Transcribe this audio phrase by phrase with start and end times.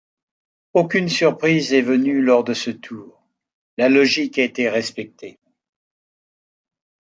[0.73, 3.21] Aucune surprise est venue lors de ce tour,
[3.77, 5.37] la logique a été respectée.